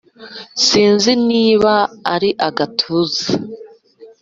sinzi 0.65 1.11
niba 1.29 1.73
ari 2.13 2.29
agatuza. 2.47 3.25